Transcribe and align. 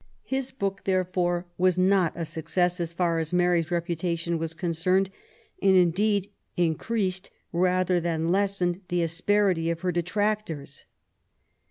His 0.23 0.49
book, 0.49 0.85
therefore, 0.85 1.45
was 1.59 1.77
not 1.77 2.13
a 2.15 2.25
success 2.25 2.79
as 2.79 2.91
far 2.91 3.19
as 3.19 3.31
Marjr's 3.31 3.69
reputation 3.69 4.39
was 4.39 4.55
concerned, 4.55 5.11
and, 5.61 5.75
indeed, 5.75 6.31
increased 6.57 7.29
rather 7.53 7.99
than 7.99 8.31
lessened 8.31 8.81
the 8.87 9.03
asperity 9.03 9.69
of 9.69 9.81
her 9.81 9.91
detractors. 9.91 10.85